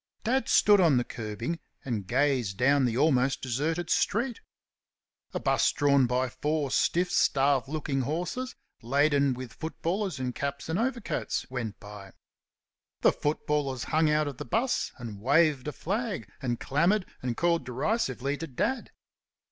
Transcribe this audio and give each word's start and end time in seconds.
Dad 0.23 0.49
stood 0.49 0.81
on 0.81 0.97
the 0.97 1.03
kerbing 1.03 1.59
and 1.85 2.07
gazed 2.07 2.57
down 2.57 2.85
the 2.85 2.97
almost 2.97 3.39
deserted 3.39 3.91
street. 3.91 4.41
A 5.31 5.39
'bus 5.39 5.71
drawn 5.73 6.07
by 6.07 6.27
four 6.27 6.71
stiff, 6.71 7.11
starved 7.11 7.67
looking 7.67 8.01
horses, 8.01 8.55
laden 8.81 9.35
with 9.35 9.53
footballers 9.53 10.19
in 10.19 10.33
caps 10.33 10.69
and 10.69 10.79
overcoats, 10.79 11.47
went 11.51 11.79
by. 11.79 12.13
The 13.01 13.11
footballers 13.11 13.83
hung 13.93 14.09
out 14.09 14.27
of 14.27 14.37
the 14.37 14.43
'bus 14.45 14.91
and 14.97 15.21
waved 15.21 15.67
a 15.67 15.71
flag, 15.71 16.27
and 16.41 16.59
clamoured 16.59 17.05
and 17.21 17.37
called 17.37 17.63
derisively 17.63 18.37
to 18.37 18.47
Dad. 18.47 18.89